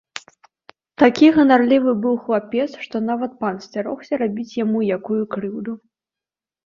[1.03, 5.71] Такі ганарлівы быў хлапец, што нават пан сцярогся рабіць яму якую крыўду.